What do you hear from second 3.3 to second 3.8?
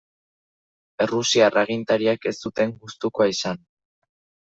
izan.